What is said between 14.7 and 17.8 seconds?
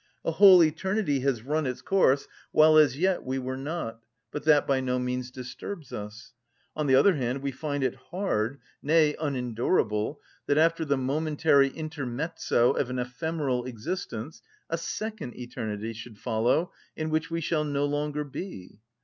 a second eternity should follow in which we shall